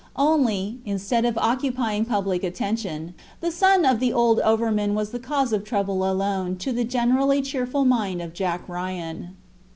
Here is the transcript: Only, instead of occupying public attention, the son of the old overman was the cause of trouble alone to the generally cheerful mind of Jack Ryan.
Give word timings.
Only, 0.17 0.79
instead 0.83 1.25
of 1.25 1.37
occupying 1.37 2.05
public 2.05 2.43
attention, 2.43 3.13
the 3.39 3.51
son 3.51 3.85
of 3.85 3.99
the 3.99 4.11
old 4.11 4.39
overman 4.39 4.95
was 4.95 5.11
the 5.11 5.19
cause 5.19 5.53
of 5.53 5.63
trouble 5.63 6.03
alone 6.09 6.55
to 6.55 6.71
the 6.73 6.83
generally 6.83 7.43
cheerful 7.43 7.85
mind 7.85 8.19
of 8.19 8.33
Jack 8.33 8.67
Ryan. 8.67 9.35